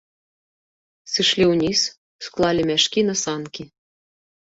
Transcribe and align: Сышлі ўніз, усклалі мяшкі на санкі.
Сышлі 1.17 1.43
ўніз, 1.53 1.79
усклалі 2.25 2.61
мяшкі 2.73 2.99
на 3.15 3.19
санкі. 3.29 3.63